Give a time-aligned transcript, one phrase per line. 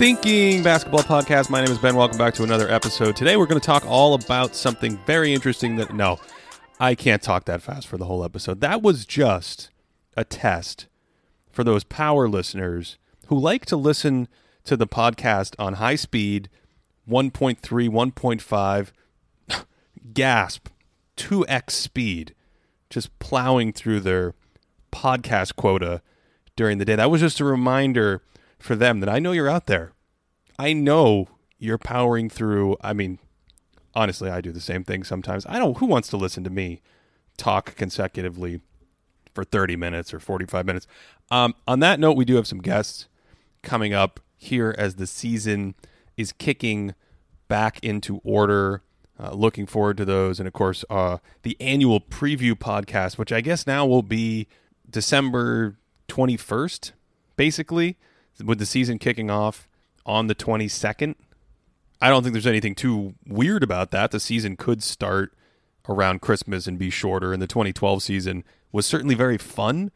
[0.00, 1.50] Thinking Basketball Podcast.
[1.50, 1.94] My name is Ben.
[1.94, 3.16] Welcome back to another episode.
[3.16, 6.18] Today we're going to talk all about something very interesting that, no,
[6.80, 8.62] I can't talk that fast for the whole episode.
[8.62, 9.68] That was just
[10.16, 10.86] a test
[11.52, 14.26] for those power listeners who like to listen
[14.64, 16.48] to the podcast on high speed,
[17.06, 19.66] 1.3, 1.5,
[20.14, 20.68] gasp,
[21.18, 22.34] 2x speed,
[22.88, 24.32] just plowing through their
[24.90, 26.00] podcast quota
[26.56, 26.96] during the day.
[26.96, 28.22] That was just a reminder
[28.60, 29.92] for them that I know you're out there.
[30.58, 32.76] I know you're powering through.
[32.80, 33.18] I mean,
[33.94, 35.46] honestly, I do the same thing sometimes.
[35.46, 35.78] I don't.
[35.78, 36.80] Who wants to listen to me
[37.36, 38.60] talk consecutively
[39.34, 40.86] for 30 minutes or 45 minutes?
[41.30, 43.08] Um, on that note, we do have some guests
[43.62, 45.74] coming up here as the season
[46.16, 46.94] is kicking
[47.48, 48.82] back into order.
[49.22, 53.42] Uh, looking forward to those, and of course, uh, the annual preview podcast, which I
[53.42, 54.48] guess now will be
[54.88, 55.76] December
[56.08, 56.92] 21st,
[57.36, 57.98] basically,
[58.44, 59.68] with the season kicking off
[60.06, 61.14] on the 22nd.
[62.00, 64.10] I don't think there's anything too weird about that.
[64.10, 65.34] The season could start
[65.88, 69.90] around Christmas and be shorter, and the 2012 season was certainly very fun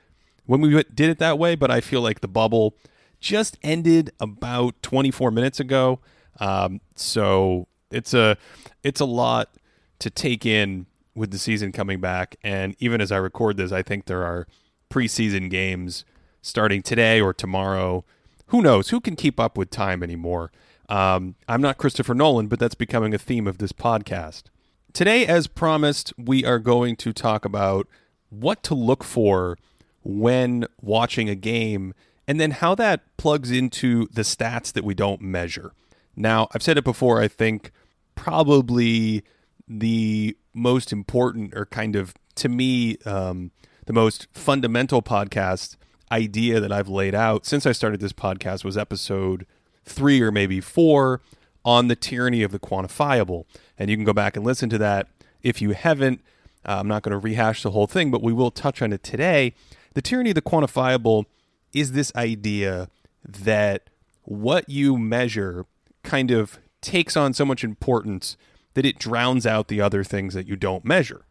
[0.46, 2.76] when we did it that way, but I feel like the bubble
[3.20, 6.00] just ended about 24 minutes ago.
[6.40, 8.36] Um, so it's a
[8.82, 9.56] it's a lot
[10.00, 13.82] to take in with the season coming back, and even as I record this, I
[13.82, 14.46] think there are
[14.90, 16.04] preseason games
[16.42, 18.04] starting today or tomorrow.
[18.48, 18.90] Who knows?
[18.90, 20.52] Who can keep up with time anymore?
[20.88, 24.44] Um, I'm not Christopher Nolan, but that's becoming a theme of this podcast.
[24.92, 27.88] Today, as promised, we are going to talk about
[28.30, 29.56] what to look for
[30.02, 31.94] when watching a game
[32.28, 35.72] and then how that plugs into the stats that we don't measure.
[36.16, 37.70] Now, I've said it before, I think
[38.14, 39.24] probably
[39.66, 43.50] the most important, or kind of to me, um,
[43.86, 45.76] the most fundamental podcast
[46.10, 49.46] idea that I've laid out since I started this podcast was episode
[49.84, 51.20] three or maybe four
[51.64, 53.44] on the tyranny of the quantifiable.
[53.78, 55.08] And you can go back and listen to that
[55.42, 56.20] if you haven't.
[56.66, 59.02] Uh, I'm not going to rehash the whole thing, but we will touch on it
[59.02, 59.54] today.
[59.94, 61.24] The tyranny of the quantifiable
[61.72, 62.88] is this idea
[63.24, 63.88] that
[64.22, 65.66] what you measure
[66.02, 68.36] kind of takes on so much importance
[68.74, 71.24] that it drowns out the other things that you don't measure.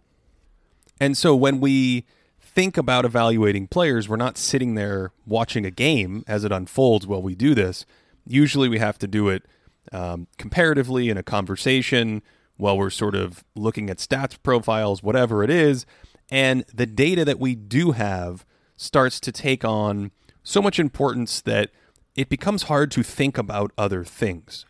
[1.00, 2.06] And so when we
[2.54, 7.22] think about evaluating players, we're not sitting there watching a game as it unfolds while
[7.22, 7.86] we do this.
[8.26, 9.44] Usually we have to do it
[9.92, 12.22] um, comparatively in a conversation
[12.58, 15.86] while we're sort of looking at stats profiles, whatever it is.
[16.30, 18.46] And the data that we do have
[18.78, 20.12] starts to take on
[20.44, 21.72] so much importance that
[22.16, 24.66] it becomes hard to think about other things.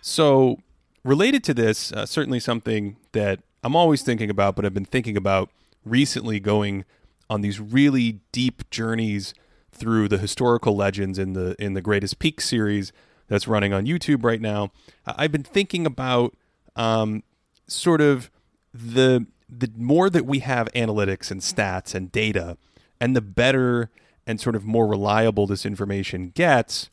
[0.00, 0.58] So,
[1.04, 5.16] related to this, uh, certainly something that I'm always thinking about, but I've been thinking
[5.16, 5.50] about
[5.84, 6.84] recently going
[7.30, 9.34] on these really deep journeys
[9.70, 12.92] through the historical legends in the in the Greatest Peak series
[13.28, 14.72] that's running on YouTube right now.
[15.06, 16.34] I've been thinking about
[16.76, 17.22] um,
[17.66, 18.30] sort of
[18.72, 22.56] the the more that we have analytics and stats and data,
[23.00, 23.90] and the better
[24.26, 26.90] and sort of more reliable this information gets,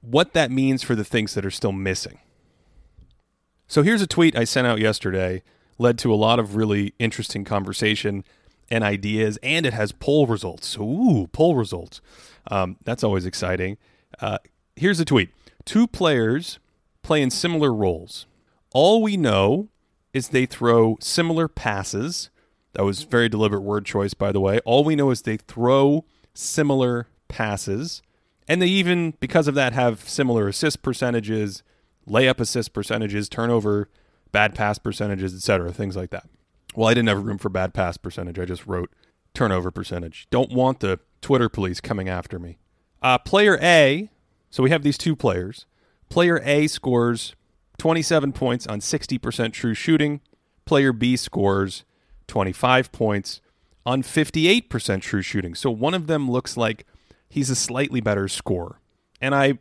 [0.00, 2.20] what that means for the things that are still missing.
[3.66, 5.42] So here's a tweet I sent out yesterday,
[5.78, 8.22] led to a lot of really interesting conversation
[8.72, 10.78] and ideas, and it has poll results.
[10.78, 12.00] Ooh, poll results.
[12.50, 13.76] Um, that's always exciting.
[14.18, 14.38] Uh,
[14.74, 15.28] here's a tweet
[15.66, 16.58] Two players
[17.02, 18.26] play in similar roles.
[18.72, 19.68] All we know
[20.14, 22.30] is they throw similar passes.
[22.72, 24.58] That was very deliberate word choice, by the way.
[24.60, 28.00] All we know is they throw similar passes.
[28.48, 31.62] And they even, because of that, have similar assist percentages,
[32.08, 33.90] layup assist percentages, turnover,
[34.32, 36.24] bad pass percentages, etc., things like that.
[36.74, 38.38] Well, I didn't have room for bad pass percentage.
[38.38, 38.90] I just wrote
[39.34, 40.26] turnover percentage.
[40.30, 42.58] Don't want the Twitter police coming after me.
[43.02, 44.10] Uh, player A,
[44.50, 45.66] so we have these two players.
[46.08, 47.34] Player A scores
[47.78, 50.20] 27 points on 60% true shooting.
[50.64, 51.84] Player B scores
[52.28, 53.40] 25 points
[53.84, 55.54] on 58% true shooting.
[55.54, 56.86] So one of them looks like
[57.28, 58.78] he's a slightly better scorer.
[59.20, 59.58] And I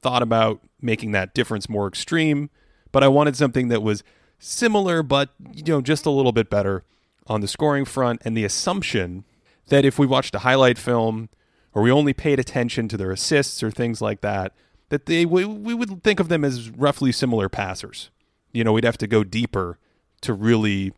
[0.00, 2.50] thought about making that difference more extreme,
[2.92, 4.04] but I wanted something that was
[4.38, 6.84] similar but you know just a little bit better
[7.26, 9.24] on the scoring front and the assumption
[9.68, 11.28] that if we watched a highlight film
[11.72, 14.52] or we only paid attention to their assists or things like that,
[14.90, 18.10] that they we, we would think of them as roughly similar passers.
[18.52, 19.78] You know, we'd have to go deeper
[20.20, 20.92] to really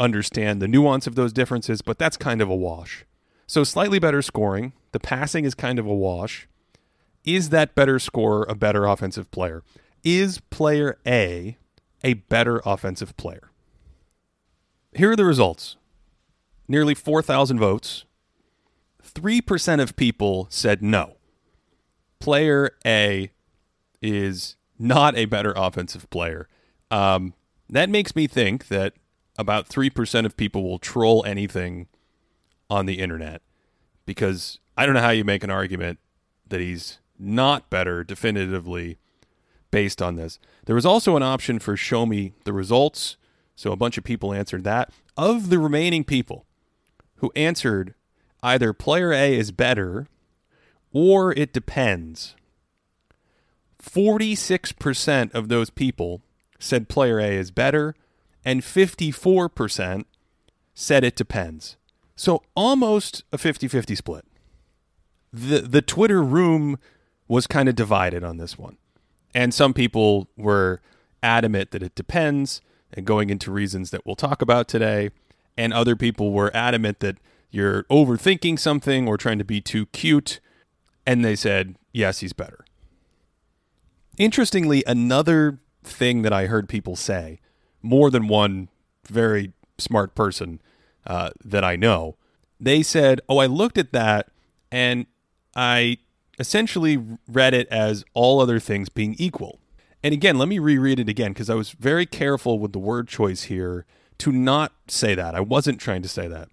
[0.00, 3.04] understand the nuance of those differences, but that's kind of a wash.
[3.46, 6.48] So slightly better scoring, the passing is kind of a wash.
[7.24, 9.62] Is that better scorer a better offensive player?
[10.02, 11.58] Is player A
[12.04, 13.50] a better offensive player?
[14.94, 15.76] Here are the results.
[16.68, 18.04] Nearly 4,000 votes.
[19.02, 21.16] 3% of people said no.
[22.20, 23.30] Player A
[24.00, 26.48] is not a better offensive player.
[26.90, 27.34] Um,
[27.68, 28.94] that makes me think that
[29.38, 31.88] about 3% of people will troll anything
[32.68, 33.42] on the internet
[34.04, 35.98] because I don't know how you make an argument
[36.48, 38.98] that he's not better definitively
[39.72, 40.38] based on this.
[40.66, 43.16] There was also an option for show me the results.
[43.56, 44.92] So a bunch of people answered that.
[45.16, 46.46] Of the remaining people
[47.16, 47.94] who answered
[48.42, 50.06] either player A is better
[50.92, 52.36] or it depends,
[53.82, 56.22] 46% of those people
[56.60, 57.94] said player A is better
[58.44, 60.04] and 54%
[60.74, 61.76] said it depends.
[62.14, 64.24] So almost a 50-50 split.
[65.32, 66.78] The the Twitter room
[67.26, 68.76] was kind of divided on this one.
[69.34, 70.80] And some people were
[71.22, 72.60] adamant that it depends
[72.92, 75.10] and going into reasons that we'll talk about today.
[75.56, 77.18] And other people were adamant that
[77.50, 80.40] you're overthinking something or trying to be too cute.
[81.06, 82.64] And they said, yes, he's better.
[84.18, 87.40] Interestingly, another thing that I heard people say,
[87.82, 88.68] more than one
[89.06, 90.60] very smart person
[91.06, 92.16] uh, that I know,
[92.60, 94.28] they said, oh, I looked at that
[94.70, 95.06] and
[95.56, 95.98] I
[96.42, 96.98] essentially
[97.28, 99.60] read it as all other things being equal.
[100.02, 103.06] And again, let me reread it again because I was very careful with the word
[103.06, 103.86] choice here
[104.18, 105.36] to not say that.
[105.36, 106.48] I wasn't trying to say that.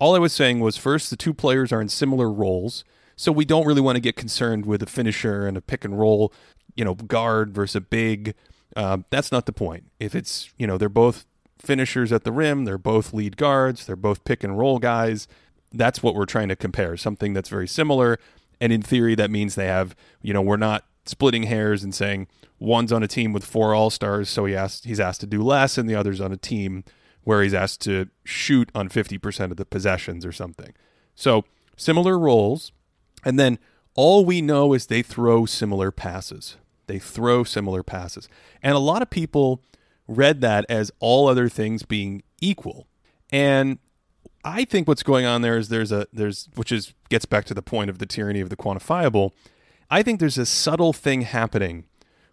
[0.00, 2.84] All I was saying was first, the two players are in similar roles.
[3.14, 5.98] So we don't really want to get concerned with a finisher and a pick and
[5.98, 6.32] roll,
[6.74, 8.34] you know, guard versus a big.
[8.74, 9.84] Uh, that's not the point.
[10.00, 11.26] If it's, you know, they're both
[11.58, 15.28] finishers at the rim, they're both lead guards, they're both pick and roll guys.
[15.72, 16.96] That's what we're trying to compare.
[16.96, 18.18] Something that's very similar
[18.60, 22.28] and in theory, that means they have, you know, we're not splitting hairs and saying
[22.58, 25.42] one's on a team with four all stars, so he asked, he's asked to do
[25.42, 26.84] less, and the other's on a team
[27.22, 30.72] where he's asked to shoot on 50% of the possessions or something.
[31.14, 31.44] So
[31.76, 32.72] similar roles.
[33.24, 33.58] And then
[33.94, 36.56] all we know is they throw similar passes.
[36.86, 38.28] They throw similar passes.
[38.62, 39.62] And a lot of people
[40.06, 42.86] read that as all other things being equal.
[43.30, 43.78] And
[44.48, 47.54] I think what's going on there is there's a there's which is gets back to
[47.54, 49.32] the point of the tyranny of the quantifiable.
[49.90, 51.84] I think there's a subtle thing happening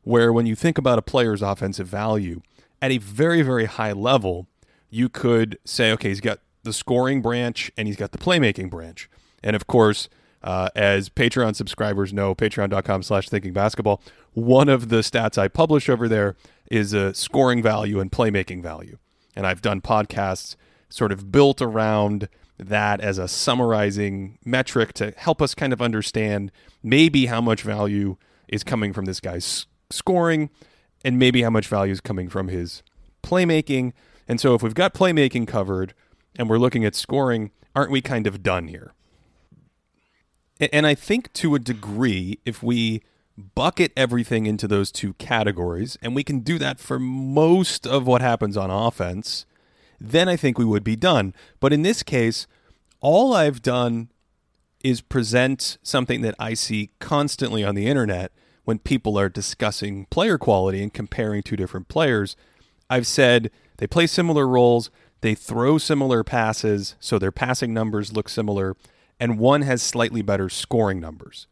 [0.03, 2.41] where when you think about a player's offensive value
[2.81, 4.47] at a very very high level,
[4.89, 9.09] you could say okay, he's got the scoring branch and he's got the playmaking branch.
[9.43, 10.07] And of course,
[10.41, 14.01] uh, as Patreon subscribers know, patreon.com slash thinking basketball,
[14.33, 16.37] one of the stats I publish over there
[16.71, 18.97] is a scoring value and playmaking value.
[19.35, 20.55] And I've done podcasts
[20.95, 26.53] sort of built around that as a summarizing metric to help us kind of understand
[26.81, 28.15] maybe how much value
[28.47, 30.49] is coming from this guy's scoring
[31.03, 32.81] and maybe how much value is coming from his
[33.21, 33.91] playmaking.
[34.25, 35.93] And so if we've got playmaking covered
[36.39, 38.93] and we're looking at scoring, aren't we kind of done here?
[40.71, 43.03] And I think to a degree, if we
[43.53, 48.21] bucket everything into those two categories, and we can do that for most of what
[48.21, 49.45] happens on offense,
[49.99, 51.33] then I think we would be done.
[51.59, 52.47] But in this case,
[53.01, 54.09] all I've done
[54.83, 58.31] is present something that I see constantly on the internet
[58.65, 62.35] when people are discussing player quality and comparing two different players.
[62.89, 68.29] I've said they play similar roles, they throw similar passes, so their passing numbers look
[68.29, 68.75] similar,
[69.19, 71.47] and one has slightly better scoring numbers.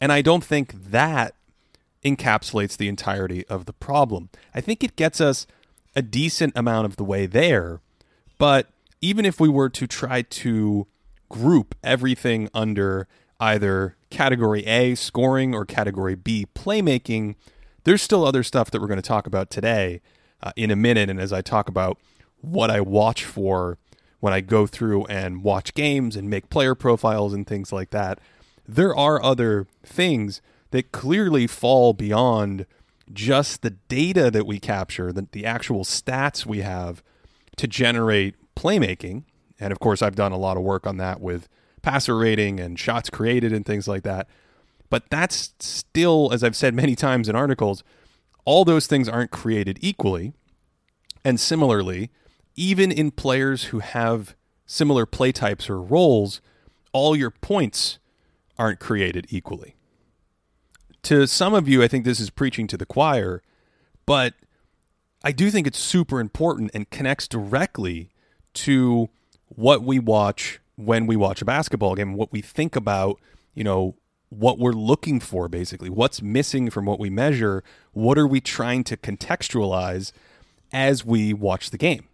[0.00, 1.34] And I don't think that
[2.04, 4.30] encapsulates the entirety of the problem.
[4.54, 5.46] I think it gets us
[5.94, 7.80] a decent amount of the way there.
[8.38, 8.68] But
[9.00, 10.86] even if we were to try to
[11.28, 13.06] group everything under
[13.40, 17.36] either category A, scoring, or category B, playmaking,
[17.84, 20.00] there's still other stuff that we're going to talk about today
[20.42, 21.08] uh, in a minute.
[21.08, 21.98] And as I talk about
[22.40, 23.78] what I watch for
[24.20, 28.18] when I go through and watch games and make player profiles and things like that,
[28.66, 30.40] there are other things
[30.70, 32.66] that clearly fall beyond
[33.12, 37.02] just the data that we capture, the, the actual stats we have
[37.56, 39.24] to generate playmaking.
[39.60, 41.48] And of course, I've done a lot of work on that with
[41.82, 44.28] passer rating and shots created and things like that.
[44.90, 47.84] But that's still, as I've said many times in articles,
[48.44, 50.32] all those things aren't created equally.
[51.24, 52.10] And similarly,
[52.56, 54.34] even in players who have
[54.66, 56.40] similar play types or roles,
[56.92, 57.98] all your points
[58.58, 59.76] aren't created equally.
[61.04, 63.42] To some of you, I think this is preaching to the choir,
[64.06, 64.34] but
[65.22, 68.10] I do think it's super important and connects directly
[68.54, 69.08] to
[69.48, 73.18] what we watch when we watch a basketball game, what we think about,
[73.54, 73.96] you know,
[74.30, 78.84] what we're looking for basically, what's missing from what we measure, what are we trying
[78.84, 80.12] to contextualize
[80.72, 82.04] as we watch the game.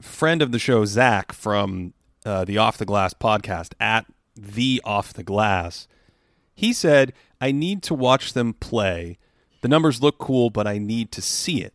[0.00, 1.92] Friend of the show, Zach from
[2.24, 5.86] uh, the Off the Glass podcast at the Off the Glass,
[6.60, 9.16] he said, I need to watch them play.
[9.62, 11.72] The numbers look cool, but I need to see it.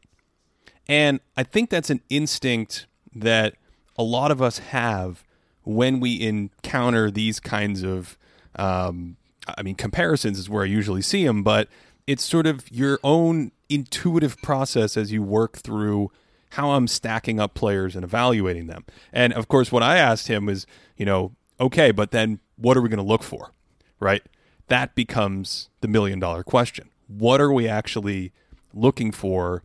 [0.88, 3.56] And I think that's an instinct that
[3.98, 5.24] a lot of us have
[5.64, 8.16] when we encounter these kinds of,
[8.58, 9.18] um,
[9.58, 11.68] I mean, comparisons is where I usually see them, but
[12.06, 16.12] it's sort of your own intuitive process as you work through
[16.50, 18.86] how I'm stacking up players and evaluating them.
[19.12, 22.82] And of course, what I asked him was, you know, okay, but then what are
[22.82, 23.52] we going to look for?
[24.00, 24.22] Right?
[24.68, 26.90] That becomes the million dollar question.
[27.08, 28.32] What are we actually
[28.74, 29.64] looking for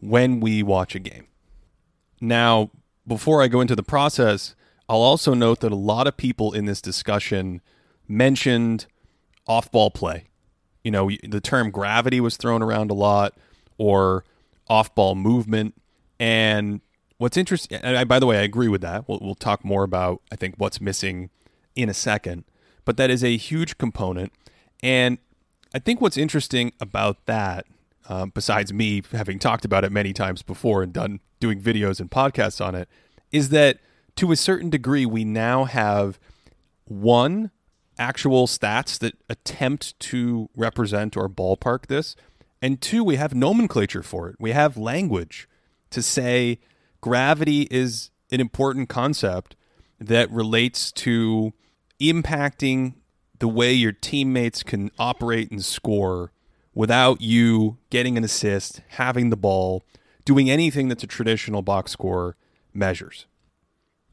[0.00, 1.26] when we watch a game?
[2.20, 2.70] Now,
[3.06, 4.54] before I go into the process,
[4.88, 7.60] I'll also note that a lot of people in this discussion
[8.06, 8.86] mentioned
[9.46, 10.28] off ball play.
[10.84, 13.34] You know, the term gravity was thrown around a lot
[13.78, 14.24] or
[14.68, 15.74] off ball movement.
[16.20, 16.80] And
[17.18, 19.08] what's interesting, and I, by the way, I agree with that.
[19.08, 21.30] We'll, we'll talk more about, I think, what's missing
[21.74, 22.44] in a second.
[22.84, 24.32] But that is a huge component.
[24.82, 25.18] And
[25.74, 27.66] I think what's interesting about that,
[28.08, 32.10] um, besides me having talked about it many times before and done doing videos and
[32.10, 32.88] podcasts on it,
[33.30, 33.78] is that
[34.16, 36.18] to a certain degree, we now have
[36.84, 37.50] one
[37.98, 42.16] actual stats that attempt to represent or ballpark this.
[42.60, 44.36] And two, we have nomenclature for it.
[44.38, 45.48] We have language
[45.90, 46.58] to say
[47.00, 49.56] gravity is an important concept
[50.00, 51.52] that relates to
[52.00, 52.94] impacting
[53.42, 56.30] the way your teammates can operate and score
[56.74, 59.84] without you getting an assist, having the ball,
[60.24, 62.36] doing anything that's a traditional box score
[62.72, 63.26] measures.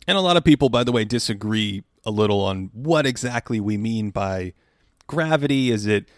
[0.07, 3.77] And a lot of people, by the way, disagree a little on what exactly we
[3.77, 4.53] mean by
[5.05, 5.69] gravity.
[5.69, 6.09] Is it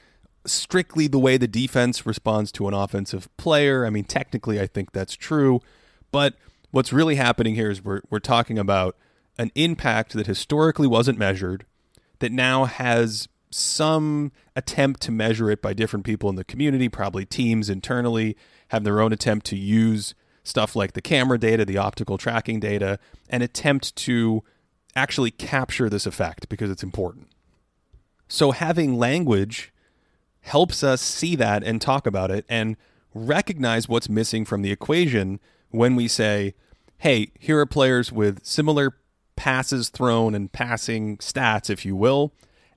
[0.45, 3.85] strictly the way the defense responds to an offensive player?
[3.85, 5.59] I mean, technically, I think that's true.
[6.13, 6.35] But
[6.69, 8.95] what's really happening here is we're, we're talking about
[9.37, 11.65] an impact that historically wasn't measured,
[12.21, 17.25] that now has some attempt to measure it by different people in the community, probably
[17.25, 18.37] teams internally
[18.69, 22.97] have their own attempt to use stuff like the camera data, the optical tracking data,
[23.29, 24.43] and attempt to
[24.95, 27.27] actually capture this effect because it's important.
[28.27, 29.73] So having language
[30.41, 32.77] helps us see that and talk about it and
[33.13, 36.55] recognize what's missing from the equation when we say,
[36.99, 38.95] hey, here are players with similar
[39.35, 42.33] passes thrown and passing stats, if you will,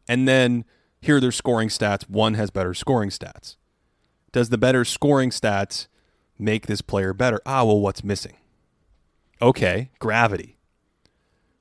[0.09, 0.65] and then
[1.01, 2.09] here are their scoring stats.
[2.09, 3.57] One has better scoring stats.
[4.33, 5.87] Does the better scoring stats
[6.39, 7.41] make this player better?
[7.47, 8.37] Ah, well, what's missing?
[9.43, 10.57] Okay, gravity,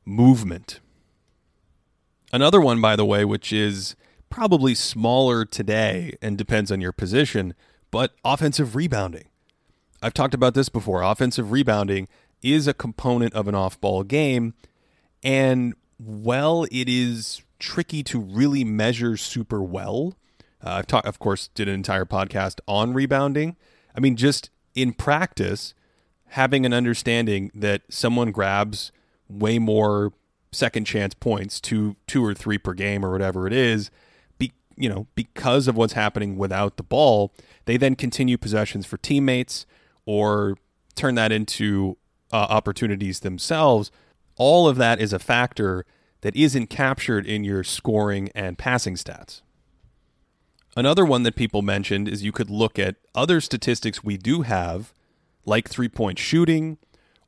[0.06, 0.80] movement.
[2.32, 3.96] Another one, by the way, which is
[4.30, 7.54] probably smaller today and depends on your position,
[7.92, 9.26] but offensive rebounding.
[10.02, 11.04] I've talked about this before.
[11.04, 12.08] Offensive rebounding
[12.42, 14.54] is a component of an off ball game.
[15.24, 20.16] And while it is tricky to really measure super well,
[20.64, 23.56] uh, I've talked, of course, did an entire podcast on rebounding.
[23.96, 25.74] I mean, just in practice,
[26.28, 28.92] having an understanding that someone grabs
[29.30, 30.14] way more
[30.52, 33.92] second chance points, two, two or three per game or whatever it is,
[34.38, 37.34] be, you know, because of what's happening without the ball,
[37.66, 39.66] they then continue possessions for teammates
[40.06, 40.58] or
[40.96, 41.98] turn that into
[42.32, 43.92] uh, opportunities themselves.
[44.36, 45.86] All of that is a factor
[46.22, 49.42] that isn't captured in your scoring and passing stats.
[50.76, 54.94] Another one that people mentioned is you could look at other statistics we do have,
[55.46, 56.78] like three point shooting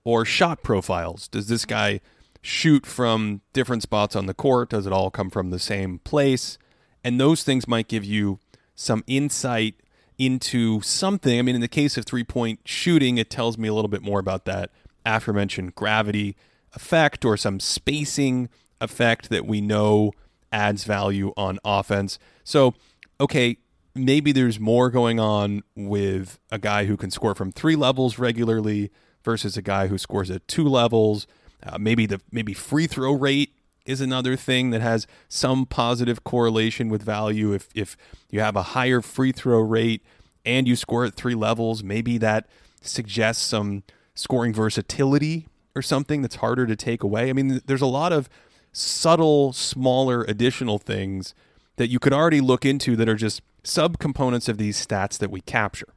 [0.03, 1.27] or shot profiles.
[1.27, 2.01] Does this guy
[2.41, 4.69] shoot from different spots on the court?
[4.69, 6.57] Does it all come from the same place?
[7.03, 8.39] And those things might give you
[8.73, 9.75] some insight
[10.17, 11.37] into something.
[11.37, 14.01] I mean, in the case of three point shooting, it tells me a little bit
[14.01, 14.71] more about that
[15.05, 16.35] aforementioned gravity
[16.75, 18.49] effect or some spacing
[18.81, 20.11] effect that we know
[20.51, 22.19] adds value on offense.
[22.43, 22.75] So,
[23.19, 23.57] okay,
[23.93, 28.91] maybe there's more going on with a guy who can score from three levels regularly
[29.23, 31.25] versus a guy who scores at two levels.
[31.63, 33.53] Uh, maybe the maybe free throw rate
[33.85, 37.53] is another thing that has some positive correlation with value.
[37.53, 37.97] If if
[38.29, 40.03] you have a higher free throw rate
[40.45, 42.47] and you score at three levels, maybe that
[42.81, 47.29] suggests some scoring versatility or something that's harder to take away?
[47.29, 48.29] I mean, there's a lot of
[48.71, 51.33] subtle, smaller, additional things
[51.77, 55.41] that you could already look into that are just subcomponents of these stats that we
[55.41, 55.93] capture.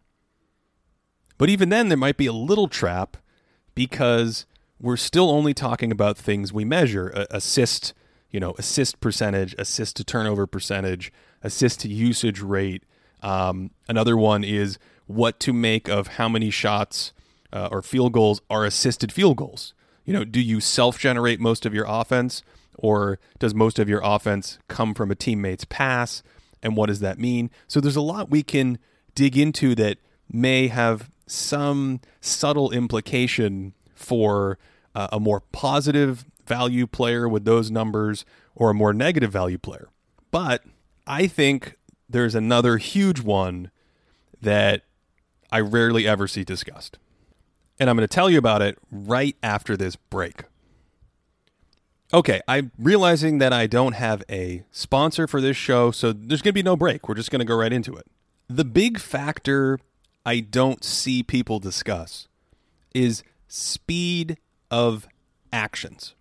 [1.36, 3.16] But even then, there might be a little trap
[3.74, 4.44] because
[4.80, 7.94] we're still only talking about things we measure assist,
[8.30, 12.82] you know, assist percentage, assist to turnover percentage, assist to usage rate.
[13.22, 17.12] Um, another one is what to make of how many shots
[17.52, 19.74] uh, or field goals are assisted field goals.
[20.04, 22.42] You know, do you self generate most of your offense
[22.76, 26.22] or does most of your offense come from a teammate's pass?
[26.62, 27.50] And what does that mean?
[27.66, 28.78] So there's a lot we can
[29.14, 29.98] dig into that
[30.30, 34.58] may have some subtle implication for
[34.94, 38.24] uh, a more positive value player with those numbers
[38.54, 39.88] or a more negative value player.
[40.30, 40.64] But
[41.06, 41.76] I think
[42.08, 43.70] there's another huge one
[44.40, 44.82] that
[45.50, 46.98] I rarely ever see discussed.
[47.80, 50.44] And I'm going to tell you about it right after this break.
[52.12, 56.50] Okay, I'm realizing that I don't have a sponsor for this show, so there's going
[56.50, 57.08] to be no break.
[57.08, 58.06] We're just going to go right into it.
[58.48, 59.78] The big factor
[60.24, 62.26] I don't see people discuss
[62.94, 64.38] is speed
[64.70, 65.06] of
[65.52, 66.14] actions.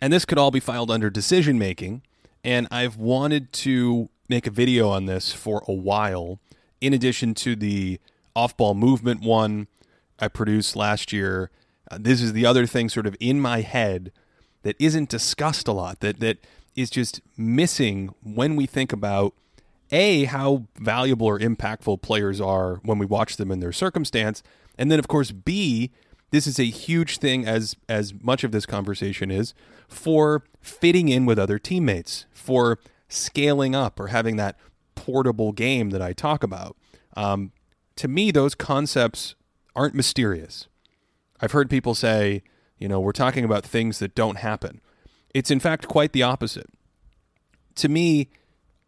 [0.00, 2.02] And this could all be filed under decision making.
[2.42, 6.38] And I've wanted to make a video on this for a while,
[6.80, 7.98] in addition to the
[8.34, 9.66] off ball movement one
[10.18, 11.50] I produced last year.
[11.90, 14.12] Uh, this is the other thing sort of in my head
[14.62, 16.38] that isn't discussed a lot, that, that
[16.74, 19.34] is just missing when we think about
[19.92, 24.42] A, how valuable or impactful players are when we watch them in their circumstance.
[24.76, 25.92] And then, of course, B,
[26.30, 29.54] this is a huge thing as as much of this conversation is
[29.88, 34.58] for fitting in with other teammates for scaling up or having that
[34.94, 36.76] portable game that i talk about
[37.16, 37.52] um,
[37.94, 39.34] to me those concepts
[39.76, 40.66] aren't mysterious.
[41.40, 42.42] I've heard people say
[42.78, 44.80] you know we're talking about things that don't happen.
[45.32, 46.68] It's in fact quite the opposite.
[47.76, 48.28] To me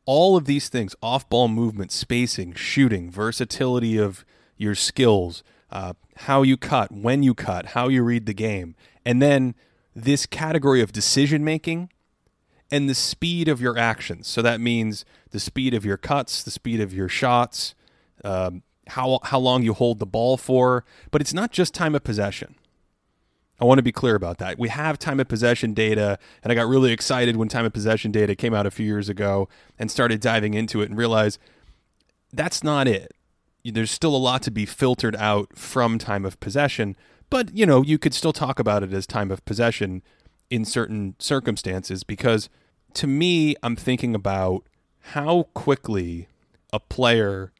[0.07, 4.25] all of these things off ball movement spacing shooting versatility of
[4.57, 8.75] your skills uh, how you cut, when you cut, how you read the game,
[9.05, 9.55] and then
[9.95, 11.91] this category of decision making
[12.71, 14.27] and the speed of your actions.
[14.27, 17.75] So that means the speed of your cuts, the speed of your shots,
[18.25, 20.85] um, how how long you hold the ball for.
[21.11, 22.55] But it's not just time of possession.
[23.61, 24.57] I want to be clear about that.
[24.57, 28.13] We have time of possession data, and I got really excited when time of possession
[28.13, 29.49] data came out a few years ago
[29.79, 31.41] and started diving into it and realized
[32.33, 33.13] that's not it
[33.65, 36.97] there's still a lot to be filtered out from time of possession,
[37.31, 40.03] but you know, you could still talk about it as time of possession
[40.51, 42.49] in certain circumstances because
[42.95, 44.65] to me, I'm thinking about
[45.13, 46.29] how quickly
[46.73, 47.53] a player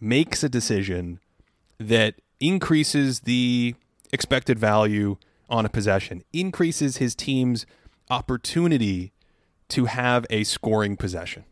[0.00, 1.20] makes a decision
[1.78, 3.74] that increases the
[4.12, 5.16] expected value
[5.48, 7.66] on a possession, increases his team's
[8.10, 9.12] opportunity
[9.68, 11.44] to have a scoring possession.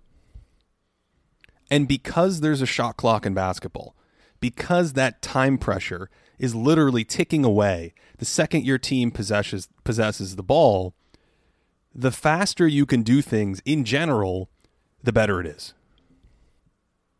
[1.70, 3.96] And because there's a shot clock in basketball,
[4.40, 10.42] because that time pressure is literally ticking away the second your team possesses possesses the
[10.42, 10.94] ball,
[11.94, 14.50] the faster you can do things in general,
[15.02, 15.74] the better it is.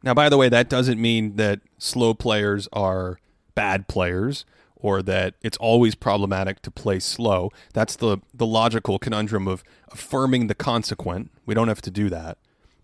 [0.05, 3.19] Now, by the way, that doesn't mean that slow players are
[3.55, 4.45] bad players
[4.77, 7.51] or that it's always problematic to play slow.
[7.73, 11.31] That's the, the logical conundrum of affirming the consequent.
[11.47, 12.37] We don't have to do that.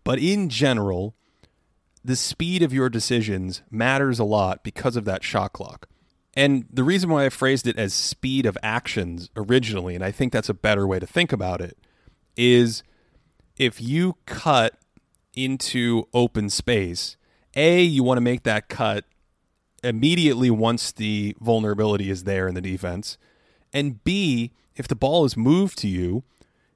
[0.02, 1.14] But in general,
[2.02, 5.90] the speed of your decisions matters a lot because of that shot clock.
[6.32, 10.32] And the reason why I phrased it as speed of actions originally, and I think
[10.32, 11.76] that's a better way to think about it,
[12.34, 12.82] is
[13.58, 14.79] if you cut
[15.44, 17.16] into open space,
[17.54, 19.04] A, you want to make that cut
[19.82, 23.16] immediately once the vulnerability is there in the defense.
[23.72, 26.22] And B, if the ball is moved to you,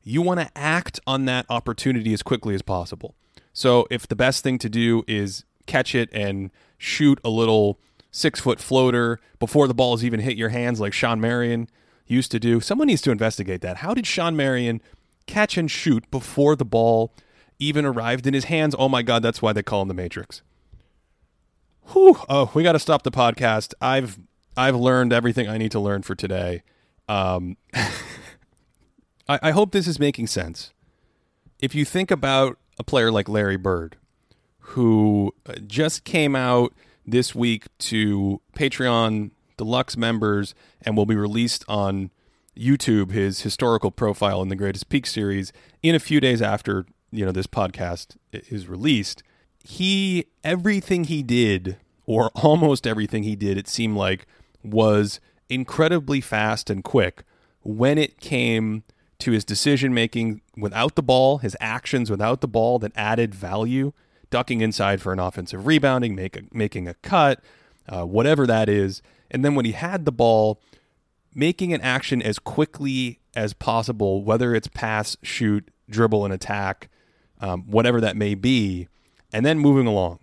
[0.02, 3.14] you want to act on that opportunity as quickly as possible.
[3.52, 7.78] So if the best thing to do is catch it and shoot a little
[8.10, 11.68] six foot floater before the ball has even hit your hands, like Shawn Marion
[12.06, 13.78] used to do, someone needs to investigate that.
[13.78, 14.80] How did Shawn Marion
[15.26, 17.12] catch and shoot before the ball
[17.58, 18.74] even arrived in his hands?
[18.78, 20.42] Oh my God, that's why they call him the Matrix.
[21.92, 22.18] Whew.
[22.28, 23.74] Oh, we got to stop the podcast.
[23.80, 24.18] I've
[24.56, 26.62] I've learned everything I need to learn for today.
[27.08, 30.72] Um, I, I hope this is making sense.
[31.60, 33.96] If you think about a player like Larry Bird,
[34.58, 36.72] who uh, just came out
[37.06, 42.10] this week to Patreon deluxe members and will be released on
[42.56, 47.24] YouTube his historical profile in the Greatest Peak series in a few days after you
[47.24, 49.22] know this podcast is released.
[49.62, 54.26] He everything he did or almost everything he did it seemed like
[54.62, 57.24] was incredibly fast and quick
[57.62, 58.82] when it came
[59.18, 63.92] to his decision making without the ball, his actions without the ball that added value,
[64.30, 67.42] ducking inside for an offensive rebounding, make a, making a cut,
[67.88, 69.00] uh, whatever that is.
[69.30, 70.60] And then when he had the ball,
[71.34, 76.88] making an action as quickly as possible, whether it's pass, shoot, dribble, and attack,
[77.44, 78.88] um, whatever that may be,
[79.30, 80.18] and then moving along.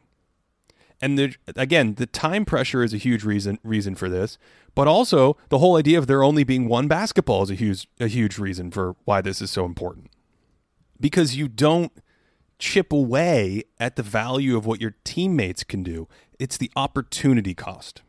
[0.99, 4.39] And again, the time pressure is a huge reason reason for this,
[4.73, 8.07] but also the whole idea of there only being one basketball is a huge a
[8.07, 10.09] huge reason for why this is so important.
[10.99, 11.91] Because you don't
[12.57, 16.07] chip away at the value of what your teammates can do.
[16.39, 18.01] It's the opportunity cost.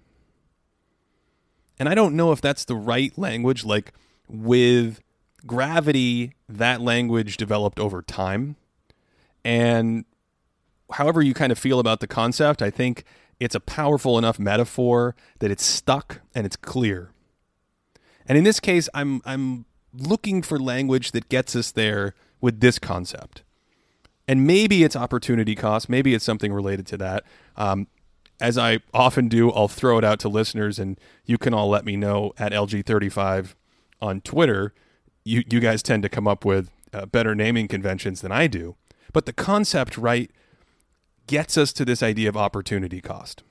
[1.78, 3.92] And I don't know if that's the right language like
[4.28, 5.00] with
[5.46, 8.56] gravity that language developed over time.
[9.44, 10.04] And
[10.92, 13.04] however you kind of feel about the concept, I think
[13.40, 17.10] it's a powerful enough metaphor that it's stuck and it's clear.
[18.26, 22.78] And in this case, I'm I'm looking for language that gets us there with this
[22.78, 23.42] concept.
[24.28, 25.88] And maybe it's opportunity cost.
[25.88, 27.24] Maybe it's something related to that.
[27.56, 27.88] Um,
[28.40, 31.84] as I often do, I'll throw it out to listeners, and you can all let
[31.84, 33.54] me know at elgee35
[34.00, 34.74] on Twitter.
[35.24, 38.76] You you guys tend to come up with uh, better naming conventions than I do,
[39.12, 40.30] but the concept, right,
[41.26, 43.42] gets us to this idea of opportunity cost.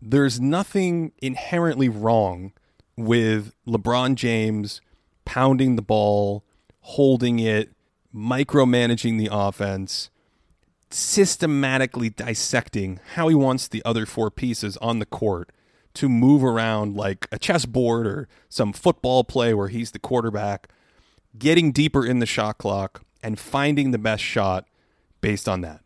[0.00, 2.52] There's nothing inherently wrong
[2.96, 4.80] with LeBron James
[5.24, 6.44] pounding the ball,
[6.80, 7.70] holding it,
[8.14, 10.10] micromanaging the offense,
[10.90, 15.50] systematically dissecting how he wants the other four pieces on the court
[15.94, 20.68] to move around like a chessboard or some football play where he's the quarterback,
[21.38, 24.68] getting deeper in the shot clock and finding the best shot
[25.20, 25.80] based on that.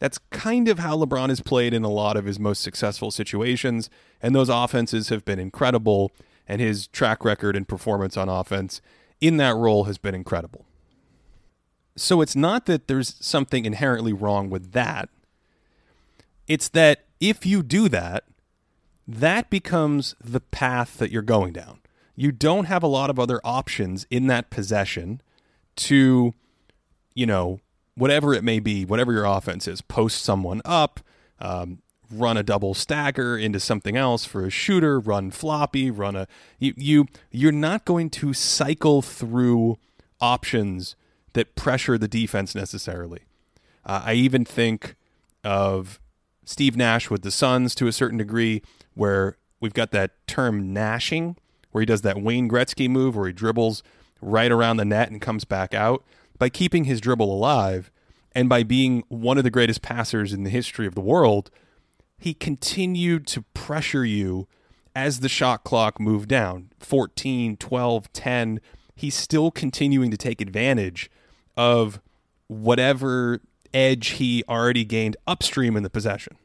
[0.00, 3.88] That's kind of how LeBron has played in a lot of his most successful situations,
[4.20, 6.10] and those offenses have been incredible,
[6.48, 8.80] and his track record and performance on offense
[9.20, 10.66] in that role has been incredible.
[11.94, 15.08] So it's not that there's something inherently wrong with that.
[16.48, 18.24] It's that if you do that,
[19.06, 21.78] that becomes the path that you're going down.
[22.16, 25.20] You don't have a lot of other options in that possession
[25.76, 26.34] to,
[27.14, 27.60] you know,
[27.96, 31.00] whatever it may be, whatever your offense is, post someone up,
[31.40, 31.78] um,
[32.10, 36.26] run a double stagger into something else for a shooter, run floppy, run a
[36.58, 39.78] you, you you're not going to cycle through
[40.20, 40.96] options
[41.32, 43.20] that pressure the defense necessarily.
[43.84, 44.94] Uh, I even think
[45.44, 46.00] of
[46.44, 48.62] Steve Nash with the Suns to a certain degree,
[48.94, 51.36] where we've got that term nashing,
[51.72, 53.82] where he does that Wayne Gretzky move where he dribbles
[54.20, 56.04] right around the net and comes back out
[56.38, 57.90] by keeping his dribble alive
[58.32, 61.50] and by being one of the greatest passers in the history of the world,
[62.18, 64.46] he continued to pressure you
[64.94, 68.60] as the shot clock moved down 14, 12, 10.
[68.94, 71.10] He's still continuing to take advantage
[71.56, 72.00] of
[72.46, 73.40] whatever
[73.72, 76.36] edge he already gained upstream in the possession.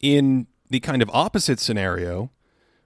[0.00, 2.30] In the kind of opposite scenario,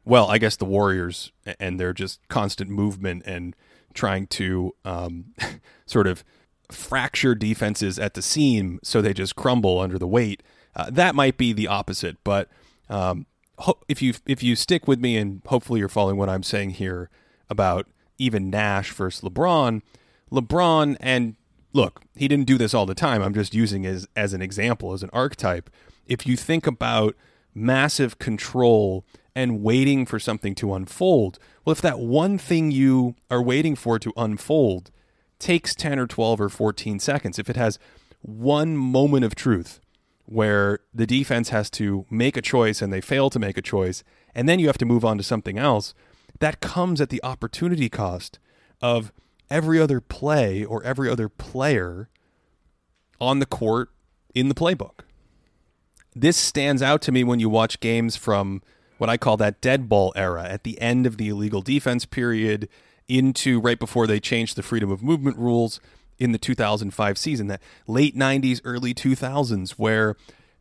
[0.04, 3.54] well, I guess the Warriors and their just constant movement and
[3.94, 5.34] trying to um,
[5.86, 6.24] sort of
[6.70, 10.42] fracture defenses at the seam so they just crumble under the weight.
[10.74, 12.48] Uh, that might be the opposite, but
[12.88, 13.26] um,
[13.58, 16.70] ho- if you if you stick with me and hopefully you're following what I'm saying
[16.70, 17.10] here
[17.50, 17.86] about
[18.18, 19.82] even Nash versus LeBron,
[20.30, 21.36] LeBron and
[21.74, 23.22] look, he didn't do this all the time.
[23.22, 25.70] I'm just using as as an example as an archetype.
[26.06, 27.16] If you think about
[27.54, 33.42] massive control and waiting for something to unfold, well, if that one thing you are
[33.42, 34.90] waiting for to unfold
[35.38, 37.78] takes 10 or 12 or 14 seconds, if it has
[38.20, 39.80] one moment of truth
[40.26, 44.04] where the defense has to make a choice and they fail to make a choice,
[44.34, 45.94] and then you have to move on to something else,
[46.38, 48.38] that comes at the opportunity cost
[48.80, 49.12] of
[49.50, 52.08] every other play or every other player
[53.20, 53.90] on the court
[54.34, 55.00] in the playbook.
[56.14, 58.62] This stands out to me when you watch games from
[59.02, 62.68] what I call that dead ball era at the end of the illegal defense period
[63.08, 65.80] into right before they changed the freedom of movement rules
[66.20, 70.14] in the 2005 season, that late 90s, early 2000s, where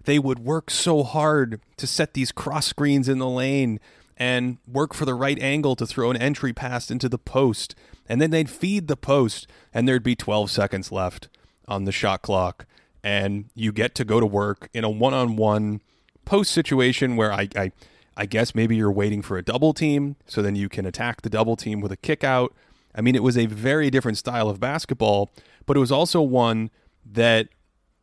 [0.06, 3.80] they would work so hard to set these cross screens in the lane
[4.18, 7.76] and work for the right angle to throw an entry pass into the post.
[8.10, 11.30] And then they'd feed the post, and there'd be 12 seconds left
[11.68, 12.66] on the shot clock.
[13.04, 15.82] And you get to go to work in a one on one
[16.26, 17.72] post situation where I, I
[18.18, 21.30] I guess maybe you're waiting for a double team, so then you can attack the
[21.30, 22.54] double team with a kick out.
[22.94, 25.32] I mean, it was a very different style of basketball,
[25.66, 26.70] but it was also one
[27.06, 27.48] that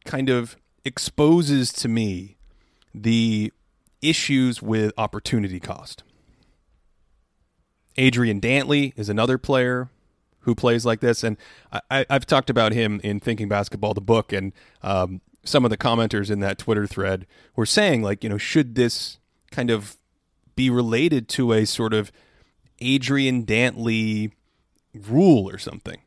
[0.04, 2.36] kind of exposes to me
[2.94, 3.52] the
[4.00, 6.02] issues with opportunity cost.
[7.98, 9.90] Adrian Dantley is another player
[10.40, 11.36] who plays like this, and
[11.90, 15.76] I, have talked about him in Thinking Basketball, the book, and um, some of the
[15.76, 19.18] commenters in that Twitter thread were saying, like, you know, should this
[19.50, 19.97] kind of
[20.58, 22.10] be related to a sort of
[22.80, 24.32] Adrian Dantley
[24.92, 25.98] rule or something?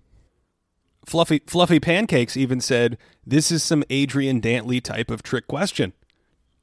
[1.05, 5.93] Fluffy Fluffy Pancakes even said, "This is some Adrian Dantley type of trick question."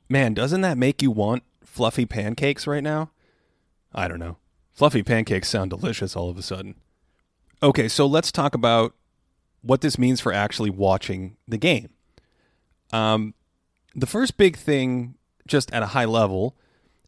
[0.06, 3.10] Man, doesn't that make you want fluffy pancakes right now?
[3.94, 4.36] I don't know.
[4.74, 6.74] Fluffy pancakes sound delicious all of a sudden.
[7.62, 8.94] Okay, so let's talk about
[9.62, 11.88] what this means for actually watching the game.
[12.92, 13.34] Um,
[13.94, 15.14] the first big thing,
[15.46, 16.54] just at a high level,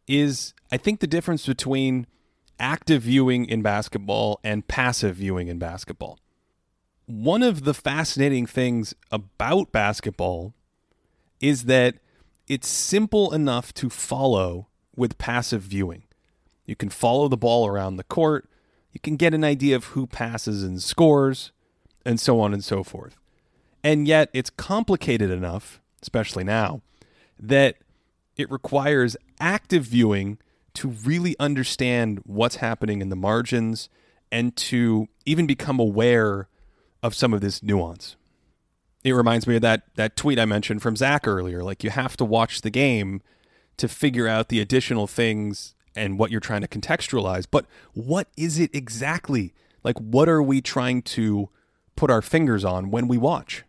[0.08, 2.06] is I think the difference between
[2.58, 6.18] active viewing in basketball and passive viewing in basketball.
[7.06, 10.54] One of the fascinating things about basketball
[11.40, 11.96] is that
[12.46, 16.04] it's simple enough to follow with passive viewing.
[16.66, 18.48] You can follow the ball around the court,
[18.92, 21.52] you can get an idea of who passes and scores,
[22.04, 23.16] and so on and so forth.
[23.82, 26.82] And yet, it's complicated enough, especially now,
[27.38, 27.76] that
[28.36, 30.38] it requires active viewing
[30.80, 33.90] to really understand what's happening in the margins
[34.32, 36.48] and to even become aware
[37.02, 38.16] of some of this nuance.
[39.04, 41.62] It reminds me of that that tweet I mentioned from Zach earlier.
[41.62, 43.20] Like you have to watch the game
[43.76, 47.46] to figure out the additional things and what you're trying to contextualize.
[47.50, 49.52] But what is it exactly?
[49.84, 51.50] Like, what are we trying to
[51.94, 53.64] put our fingers on when we watch?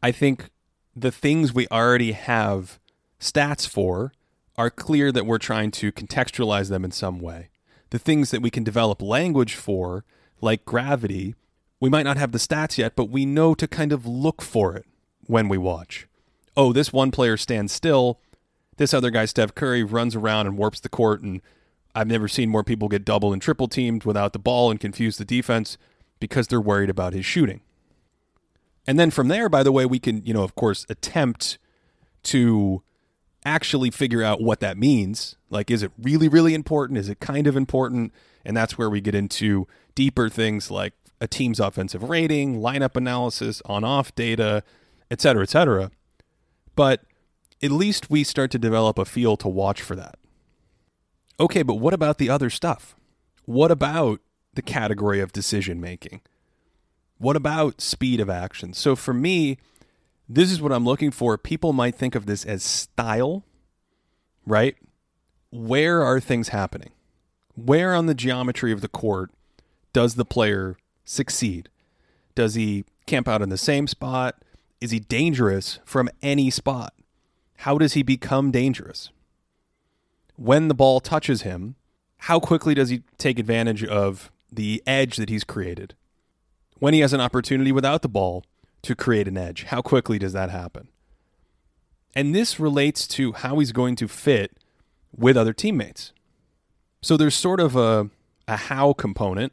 [0.00, 0.50] I think
[0.94, 2.78] the things we already have
[3.18, 4.12] stats for
[4.56, 7.50] are clear that we're trying to contextualize them in some way.
[7.90, 10.04] The things that we can develop language for,
[10.40, 11.34] like gravity,
[11.80, 14.76] we might not have the stats yet, but we know to kind of look for
[14.76, 14.86] it
[15.26, 16.06] when we watch.
[16.56, 18.20] Oh, this one player stands still
[18.76, 21.40] this other guy, Steph Curry, runs around and warps the court, and
[21.94, 25.16] I've never seen more people get double and triple teamed without the ball and confuse
[25.16, 25.78] the defense
[26.18, 27.60] because they're worried about his shooting.
[28.86, 31.58] And then from there, by the way, we can, you know, of course, attempt
[32.24, 32.82] to
[33.44, 35.36] actually figure out what that means.
[35.50, 36.98] Like, is it really, really important?
[36.98, 38.12] Is it kind of important?
[38.44, 43.62] And that's where we get into deeper things like a team's offensive rating, lineup analysis,
[43.66, 44.62] on off data,
[45.10, 45.90] et cetera, et cetera.
[46.74, 47.02] But
[47.62, 50.18] at least we start to develop a feel to watch for that.
[51.38, 52.96] Okay, but what about the other stuff?
[53.44, 54.20] What about
[54.54, 56.20] the category of decision making?
[57.18, 58.74] What about speed of action?
[58.74, 59.58] So for me,
[60.28, 61.36] this is what I'm looking for.
[61.36, 63.44] People might think of this as style,
[64.46, 64.76] right?
[65.50, 66.90] Where are things happening?
[67.54, 69.30] Where on the geometry of the court
[69.92, 71.68] does the player succeed?
[72.34, 74.42] Does he camp out in the same spot?
[74.80, 76.94] Is he dangerous from any spot?
[77.58, 79.10] How does he become dangerous?
[80.36, 81.76] When the ball touches him,
[82.18, 85.94] how quickly does he take advantage of the edge that he's created?
[86.78, 88.44] When he has an opportunity without the ball
[88.84, 90.88] to create an edge, how quickly does that happen?
[92.14, 94.52] And this relates to how he's going to fit
[95.16, 96.12] with other teammates.
[97.02, 98.10] So there's sort of a,
[98.46, 99.52] a how component.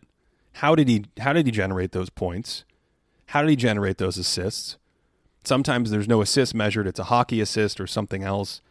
[0.56, 2.66] How did he how did he generate those points?
[3.28, 4.78] How did he generate those assists?
[5.44, 8.62] Sometimes there's no assist measured, it's a hockey assist or something else.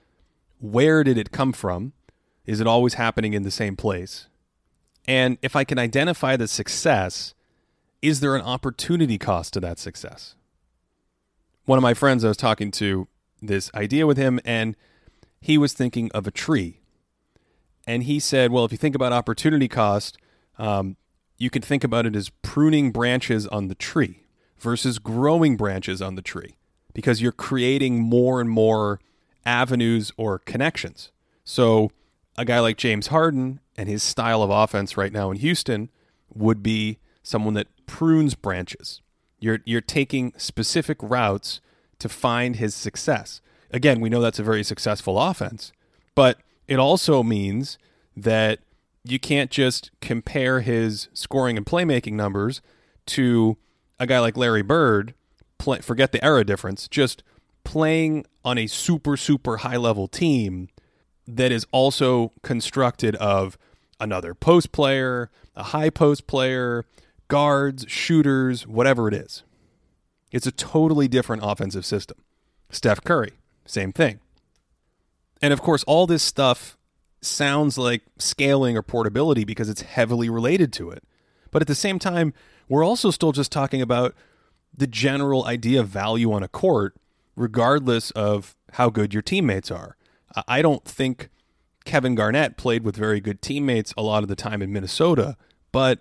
[0.60, 1.94] Where did it come from?
[2.46, 4.28] Is it always happening in the same place?
[5.08, 7.34] And if I can identify the success,
[8.02, 10.36] is there an opportunity cost to that success?
[11.70, 13.06] One of my friends, I was talking to
[13.40, 14.74] this idea with him, and
[15.40, 16.80] he was thinking of a tree.
[17.86, 20.18] And he said, Well, if you think about opportunity cost,
[20.58, 20.96] um,
[21.38, 24.24] you can think about it as pruning branches on the tree
[24.58, 26.56] versus growing branches on the tree
[26.92, 28.98] because you're creating more and more
[29.46, 31.12] avenues or connections.
[31.44, 31.92] So,
[32.36, 35.88] a guy like James Harden and his style of offense right now in Houston
[36.34, 39.02] would be someone that prunes branches.
[39.40, 41.60] You're you're taking specific routes
[41.98, 43.40] to find his success.
[43.70, 45.72] Again, we know that's a very successful offense,
[46.14, 47.78] but it also means
[48.16, 48.60] that
[49.04, 52.60] you can't just compare his scoring and playmaking numbers
[53.06, 53.56] to
[53.98, 55.14] a guy like Larry Bird
[55.58, 57.22] play, forget the era difference, just
[57.64, 60.68] playing on a super, super high level team
[61.26, 63.56] that is also constructed of
[64.00, 66.84] another post player, a high post player,
[67.30, 69.44] guards, shooters, whatever it is.
[70.32, 72.18] It's a totally different offensive system.
[72.68, 73.32] Steph Curry,
[73.64, 74.20] same thing.
[75.40, 76.76] And of course, all this stuff
[77.22, 81.04] sounds like scaling or portability because it's heavily related to it.
[81.50, 82.34] But at the same time,
[82.68, 84.14] we're also still just talking about
[84.76, 86.96] the general idea of value on a court,
[87.36, 89.96] regardless of how good your teammates are.
[90.46, 91.28] I- don't think
[91.84, 95.36] Kevin Garnett played with very good teammates a lot of the time in Minnesota,
[95.72, 96.00] but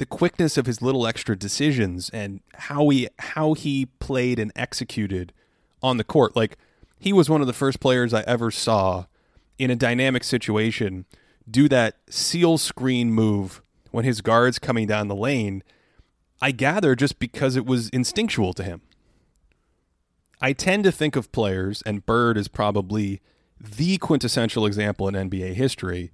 [0.00, 5.30] the quickness of his little extra decisions and how he how he played and executed
[5.82, 6.56] on the court, like
[6.98, 9.04] he was one of the first players I ever saw
[9.58, 11.04] in a dynamic situation
[11.48, 13.60] do that seal screen move
[13.90, 15.62] when his guard's coming down the lane.
[16.40, 18.80] I gather just because it was instinctual to him.
[20.40, 23.20] I tend to think of players, and Bird is probably
[23.60, 26.10] the quintessential example in NBA history.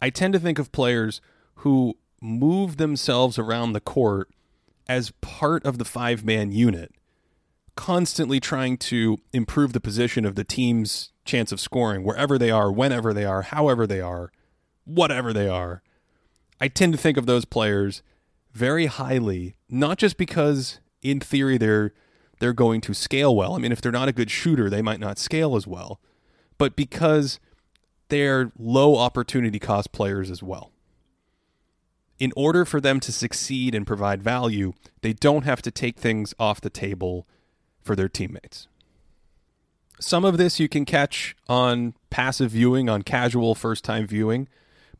[0.00, 1.20] I tend to think of players
[1.56, 4.30] who move themselves around the court
[4.88, 6.92] as part of the five man unit,
[7.76, 12.70] constantly trying to improve the position of the team's chance of scoring wherever they are,
[12.70, 14.30] whenever they are, however they are,
[14.84, 15.82] whatever they are.
[16.60, 18.02] I tend to think of those players
[18.52, 21.92] very highly, not just because in theory they're
[22.40, 23.54] they're going to scale well.
[23.54, 26.00] I mean, if they're not a good shooter, they might not scale as well,
[26.58, 27.38] but because
[28.08, 30.73] they're low opportunity cost players as well.
[32.18, 34.72] In order for them to succeed and provide value,
[35.02, 37.26] they don't have to take things off the table
[37.82, 38.68] for their teammates.
[40.00, 44.48] Some of this you can catch on passive viewing, on casual first time viewing,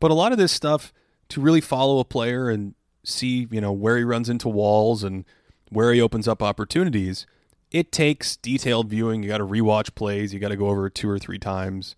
[0.00, 0.92] but a lot of this stuff
[1.28, 2.74] to really follow a player and
[3.04, 5.24] see, you know, where he runs into walls and
[5.70, 7.26] where he opens up opportunities,
[7.70, 9.22] it takes detailed viewing.
[9.22, 11.96] You got to rewatch plays, you got to go over it two or three times,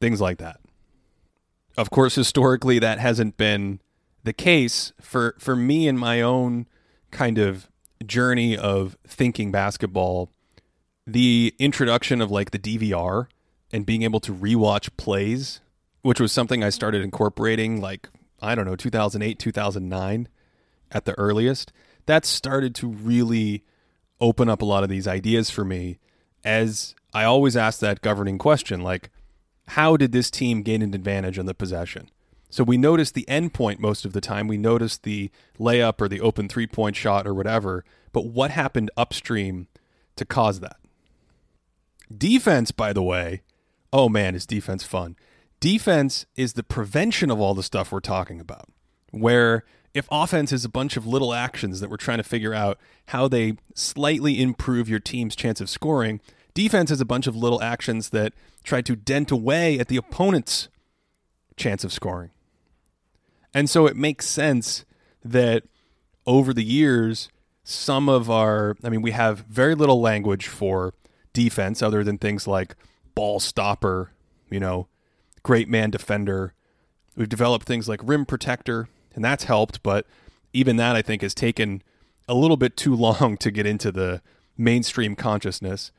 [0.00, 0.60] things like that.
[1.76, 3.80] Of course, historically, that hasn't been
[4.24, 6.66] the case for for me in my own
[7.10, 7.68] kind of
[8.04, 10.30] journey of thinking basketball.
[11.06, 13.26] The introduction of like the DVR
[13.72, 15.60] and being able to rewatch plays,
[16.02, 18.08] which was something I started incorporating like
[18.40, 20.28] I don't know 2008 2009
[20.90, 21.72] at the earliest
[22.06, 23.64] that started to really
[24.20, 25.98] open up a lot of these ideas for me
[26.44, 29.10] as I always ask that governing question like
[29.68, 32.10] how did this team gain an advantage on the possession
[32.54, 34.46] so we notice the end point most of the time.
[34.46, 37.84] We notice the layup or the open three point shot or whatever.
[38.12, 39.66] But what happened upstream
[40.14, 40.76] to cause that?
[42.16, 43.42] Defense by the way
[43.92, 45.16] oh man is defense fun?
[45.58, 48.68] Defense is the prevention of all the stuff we're talking about
[49.10, 52.78] where if offense is a bunch of little actions that we're trying to figure out
[53.06, 56.20] how they slightly improve your team's chance of scoring,
[56.54, 60.68] defense is a bunch of little actions that try to dent away at the opponent's
[61.56, 62.30] chance of scoring.
[63.54, 64.84] And so it makes sense
[65.24, 65.62] that
[66.26, 67.28] over the years,
[67.62, 70.92] some of our, I mean, we have very little language for
[71.32, 72.74] defense other than things like
[73.14, 74.10] ball stopper,
[74.50, 74.88] you know,
[75.42, 76.52] great man defender.
[77.16, 79.82] We've developed things like rim protector, and that's helped.
[79.82, 80.06] But
[80.52, 81.82] even that, I think, has taken
[82.28, 84.20] a little bit too long to get into the
[84.58, 85.92] mainstream consciousness.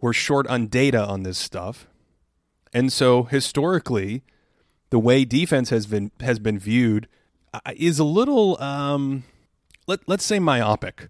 [0.00, 1.86] We're short on data on this stuff,
[2.72, 4.24] and so historically,
[4.92, 7.08] the way defense has been has been viewed
[7.54, 9.24] uh, is a little, um,
[9.86, 11.08] let let's say, myopic.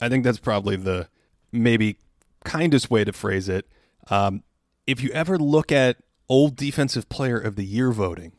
[0.00, 1.08] I think that's probably the
[1.52, 1.98] maybe
[2.42, 3.66] kindest way to phrase it.
[4.08, 4.44] Um,
[4.86, 8.32] if you ever look at old defensive player of the year voting,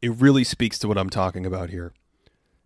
[0.00, 1.92] it really speaks to what I'm talking about here.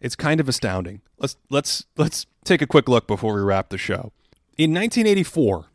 [0.00, 1.00] It's kind of astounding.
[1.18, 4.12] Let's let's let's take a quick look before we wrap the show.
[4.57, 5.66] In 1984,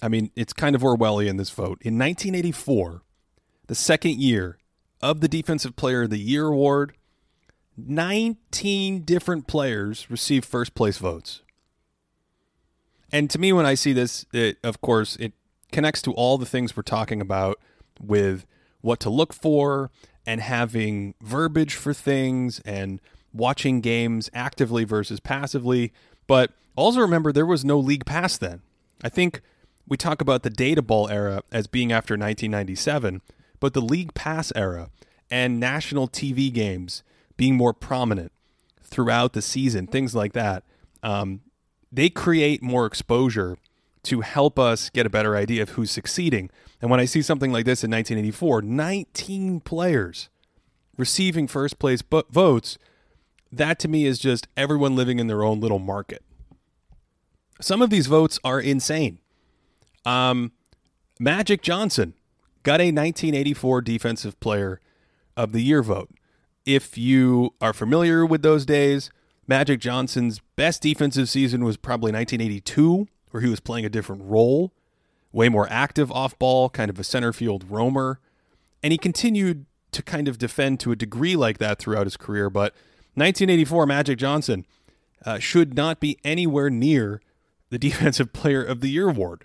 [0.00, 1.82] I mean, it's kind of Orwellian this vote.
[1.82, 3.02] In 1984,
[3.66, 4.58] the second year
[5.00, 6.94] of the Defensive Player of the Year award,
[7.76, 11.42] 19 different players received first place votes.
[13.10, 15.32] And to me, when I see this, it, of course, it
[15.70, 17.58] connects to all the things we're talking about
[18.00, 18.46] with
[18.80, 19.90] what to look for
[20.26, 23.00] and having verbiage for things and
[23.32, 25.92] watching games actively versus passively.
[26.26, 28.62] But also remember, there was no league pass then.
[29.02, 29.40] I think
[29.86, 33.20] we talk about the data ball era as being after 1997,
[33.62, 34.90] but the league pass era
[35.30, 37.04] and national TV games
[37.36, 38.32] being more prominent
[38.82, 40.64] throughout the season, things like that,
[41.04, 41.42] um,
[41.92, 43.56] they create more exposure
[44.02, 46.50] to help us get a better idea of who's succeeding.
[46.80, 50.28] And when I see something like this in 1984, 19 players
[50.96, 52.78] receiving first place bo- votes,
[53.52, 56.24] that to me is just everyone living in their own little market.
[57.60, 59.20] Some of these votes are insane.
[60.04, 60.50] Um,
[61.20, 62.14] Magic Johnson
[62.62, 64.80] got a 1984 Defensive Player
[65.36, 66.10] of the Year vote.
[66.64, 69.10] If you are familiar with those days,
[69.48, 74.72] Magic Johnson's best defensive season was probably 1982, where he was playing a different role,
[75.32, 78.20] way more active off ball, kind of a center field roamer.
[78.82, 82.48] And he continued to kind of defend to a degree like that throughout his career.
[82.48, 82.72] But
[83.14, 84.66] 1984 Magic Johnson
[85.24, 87.20] uh, should not be anywhere near
[87.70, 89.44] the Defensive Player of the Year award.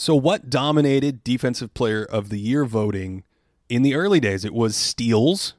[0.00, 3.24] So, what dominated Defensive Player of the Year voting
[3.68, 4.44] in the early days?
[4.44, 5.54] It was steals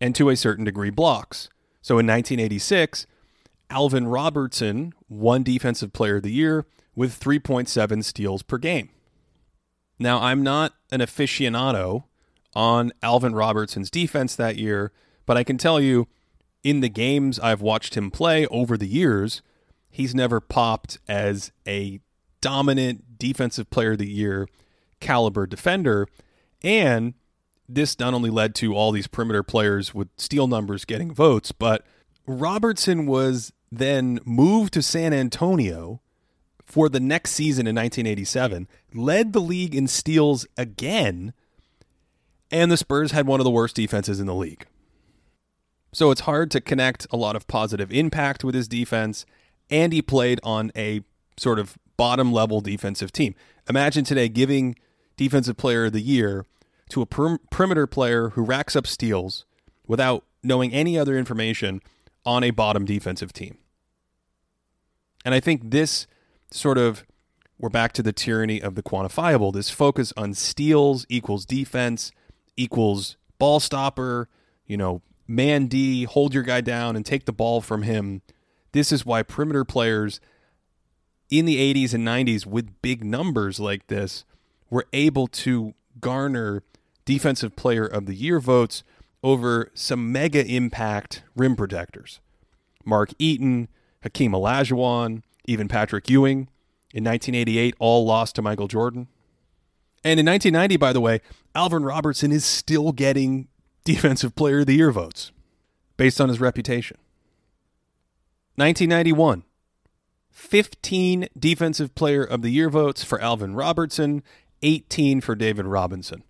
[0.00, 1.50] and to a certain degree blocks.
[1.82, 3.06] So, in 1986,
[3.68, 6.64] Alvin Robertson won Defensive Player of the Year
[6.96, 8.88] with 3.7 steals per game.
[9.98, 12.04] Now, I'm not an aficionado
[12.54, 14.90] on Alvin Robertson's defense that year,
[15.26, 16.08] but I can tell you
[16.64, 19.42] in the games I've watched him play over the years,
[19.90, 22.00] he's never popped as a
[22.40, 24.48] dominant defensive player of the year
[25.00, 26.08] caliber defender.
[26.62, 27.14] And
[27.68, 31.84] this not only led to all these perimeter players with steal numbers getting votes, but
[32.26, 36.00] Robertson was then moved to San Antonio
[36.64, 41.32] for the next season in 1987, led the league in steals again,
[42.50, 44.66] and the Spurs had one of the worst defenses in the league.
[45.92, 49.24] So it's hard to connect a lot of positive impact with his defense,
[49.70, 51.00] and he played on a
[51.38, 53.34] sort of bottom level defensive team.
[53.68, 54.76] Imagine today giving
[55.18, 56.46] Defensive Player of the Year
[56.88, 59.44] to a per- perimeter player who racks up steals
[59.86, 61.82] without knowing any other information
[62.24, 63.58] on a bottom defensive team.
[65.24, 66.06] And I think this
[66.50, 67.04] sort of
[67.58, 69.52] we're back to the tyranny of the quantifiable.
[69.52, 72.12] This focus on steals equals defense
[72.56, 74.28] equals ball stopper,
[74.64, 78.22] you know, man D, hold your guy down and take the ball from him.
[78.72, 80.20] This is why perimeter players
[81.30, 84.24] in the 80s and 90s with big numbers like this
[84.70, 86.62] were able to garner
[87.04, 88.82] defensive player of the year votes
[89.22, 92.20] over some mega impact rim protectors.
[92.84, 93.68] Mark Eaton,
[94.02, 96.48] Hakeem Olajuwon, even Patrick Ewing
[96.94, 99.08] in 1988 all lost to Michael Jordan.
[100.04, 101.20] And in 1990, by the way,
[101.54, 103.48] Alvin Robertson is still getting
[103.84, 105.32] Defensive Player of the Year votes
[105.96, 106.98] based on his reputation.
[108.56, 109.44] 1991,
[110.38, 114.22] 15 Defensive Player of the Year votes for Alvin Robertson,
[114.62, 116.22] 18 for David Robinson.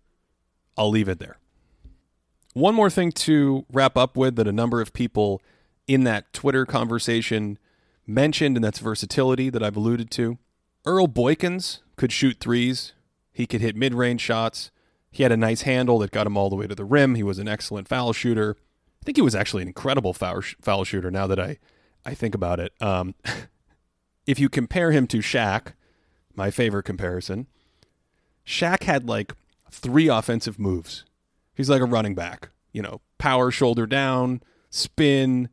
[0.79, 1.37] I'll leave it there.
[2.55, 5.43] One more thing to wrap up with that a number of people
[5.87, 7.59] in that Twitter conversation
[8.07, 10.39] mentioned, and that's versatility that I've alluded to.
[10.87, 12.95] Earl Boykins could shoot threes,
[13.31, 14.71] he could hit mid range shots.
[15.11, 17.15] He had a nice handle that got him all the way to the rim.
[17.15, 18.57] He was an excellent foul shooter.
[19.03, 21.59] I think he was actually an incredible foul, foul shooter now that I,
[22.05, 22.73] I think about it.
[22.81, 23.15] Um,
[24.29, 25.73] if you compare him to Shaq,
[26.37, 27.47] my favorite comparison,
[28.47, 29.33] Shaq had like
[29.71, 31.07] three offensive moves.
[31.55, 35.49] He's like a running back, you know, power shoulder down, spin,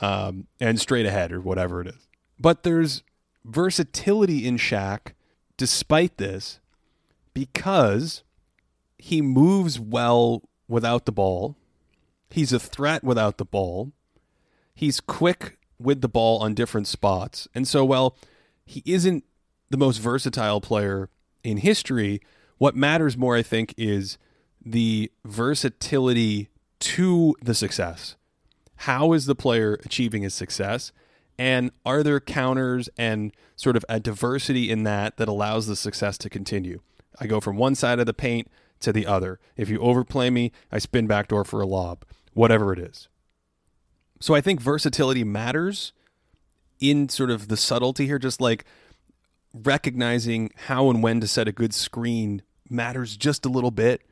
[0.00, 2.08] um, and straight ahead or whatever it is.
[2.40, 3.02] But there's
[3.44, 5.12] versatility in Shaq
[5.58, 6.58] despite this
[7.34, 8.22] because
[8.96, 11.54] he moves well without the ball.
[12.30, 13.92] He's a threat without the ball.
[14.74, 17.48] He's quick with the ball on different spots.
[17.54, 18.16] And so, while
[18.64, 19.24] he isn't
[19.70, 21.08] the most versatile player
[21.42, 22.20] in history,
[22.58, 24.18] what matters more, I think, is
[24.64, 26.48] the versatility
[26.80, 28.16] to the success.
[28.80, 30.92] How is the player achieving his success?
[31.38, 36.18] And are there counters and sort of a diversity in that that allows the success
[36.18, 36.80] to continue?
[37.20, 38.48] I go from one side of the paint
[38.80, 39.38] to the other.
[39.56, 43.08] If you overplay me, I spin backdoor for a lob, whatever it is.
[44.20, 45.92] So I think versatility matters
[46.80, 48.64] in sort of the subtlety here, just like
[49.52, 54.02] recognizing how and when to set a good screen matters just a little bit.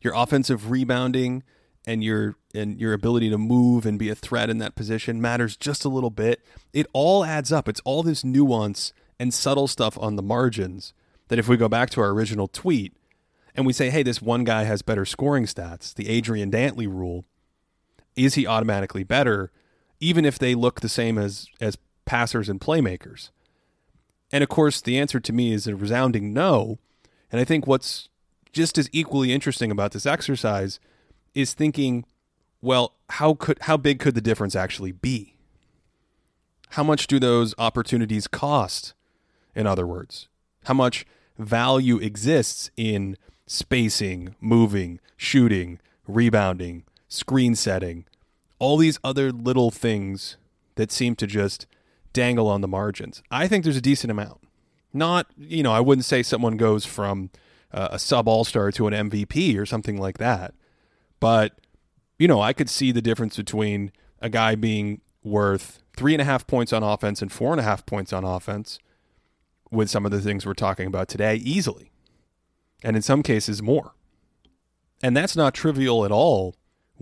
[0.00, 1.42] Your offensive rebounding
[1.86, 5.56] and your and your ability to move and be a threat in that position matters
[5.56, 6.44] just a little bit.
[6.72, 7.68] It all adds up.
[7.68, 10.92] It's all this nuance and subtle stuff on the margins
[11.28, 12.94] that if we go back to our original tweet
[13.54, 17.24] and we say, hey, this one guy has better scoring stats, the Adrian Dantley rule,
[18.16, 19.50] is he automatically better,
[20.00, 23.30] even if they look the same as as passers and playmakers?
[24.32, 26.78] And of course, the answer to me is a resounding no.
[27.30, 28.08] And I think what's
[28.52, 30.80] just as equally interesting about this exercise
[31.34, 32.04] is thinking,
[32.60, 35.36] well, how could how big could the difference actually be?
[36.70, 38.94] How much do those opportunities cost?
[39.54, 40.28] In other words,
[40.64, 41.04] how much
[41.38, 48.06] value exists in spacing, moving, shooting, rebounding, screen setting,
[48.58, 50.36] all these other little things
[50.76, 51.66] that seem to just
[52.12, 53.22] dangle on the margins.
[53.30, 54.40] I think there's a decent amount.
[54.92, 57.30] Not, you know, I wouldn't say someone goes from
[57.72, 60.54] uh, a sub all star to an MVP or something like that.
[61.20, 61.58] But,
[62.18, 66.24] you know, I could see the difference between a guy being worth three and a
[66.24, 68.78] half points on offense and four and a half points on offense
[69.70, 71.90] with some of the things we're talking about today easily.
[72.82, 73.94] And in some cases, more.
[75.02, 76.54] And that's not trivial at all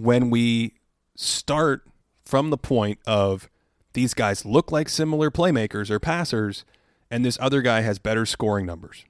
[0.03, 0.75] when we
[1.15, 1.87] start
[2.25, 3.49] from the point of
[3.93, 6.65] these guys look like similar playmakers or passers,
[7.11, 9.05] and this other guy has better scoring numbers.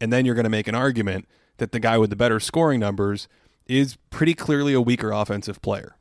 [0.00, 1.26] And then you're going to make an argument
[1.58, 3.28] that the guy with the better scoring numbers
[3.66, 5.96] is pretty clearly a weaker offensive player.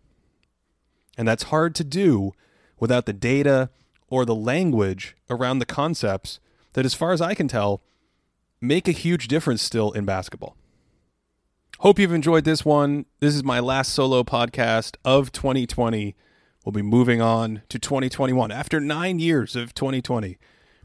[1.17, 2.31] And that's hard to do
[2.79, 3.69] without the data
[4.07, 6.39] or the language around the concepts
[6.73, 7.81] that, as far as I can tell,
[8.59, 10.55] make a huge difference still in basketball.
[11.81, 13.07] Hope you've enjoyed this one.
[13.21, 16.15] This is my last solo podcast of 2020.
[16.63, 18.51] We'll be moving on to 2021.
[18.51, 20.37] After nine years of 2020,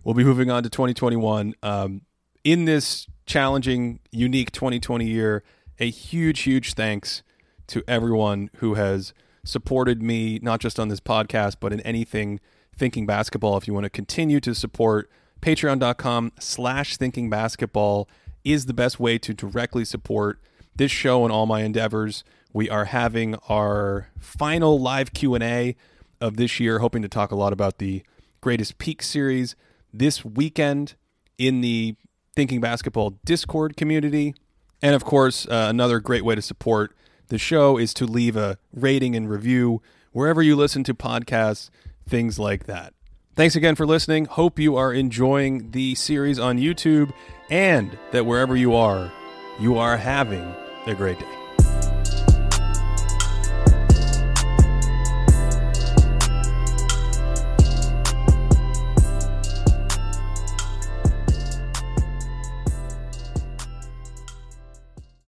[0.03, 1.53] we'll be moving on to 2021.
[1.63, 2.01] Um,
[2.45, 5.45] in this challenging, unique 2020 year,
[5.79, 7.23] a huge, huge thanks
[7.67, 9.13] to everyone who has
[9.45, 12.41] supported me, not just on this podcast, but in anything
[12.75, 13.59] thinking basketball.
[13.59, 15.11] If you want to continue to support,
[15.43, 18.09] patreon.com slash thinking basketball
[18.45, 20.41] is the best way to directly support
[20.77, 22.25] this show and all my endeavors.
[22.53, 25.77] We are having our final live Q&A
[26.21, 28.03] of this year, hoping to talk a lot about the
[28.41, 29.57] Greatest Peak series
[29.93, 30.95] this weekend
[31.39, 31.97] in the
[32.35, 34.35] Thinking Basketball Discord community.
[34.83, 36.95] And of course, uh, another great way to support
[37.29, 41.71] the show is to leave a rating and review wherever you listen to podcasts,
[42.09, 42.95] things like that.
[43.35, 44.25] Thanks again for listening.
[44.25, 47.13] Hope you are enjoying the series on YouTube
[47.51, 49.13] and that wherever you are,
[49.59, 50.55] you are having
[50.87, 51.46] a great day.